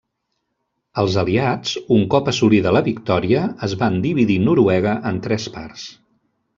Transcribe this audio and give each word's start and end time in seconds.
Els 1.01 1.17
aliats, 1.23 1.75
un 1.99 2.07
cop 2.15 2.33
assolida 2.33 2.73
la 2.79 2.83
victòria, 2.89 3.45
es 3.71 3.79
van 3.85 4.03
dividir 4.09 4.43
Noruega 4.49 4.99
en 5.13 5.25
tres 5.29 5.51
parts. 5.59 5.91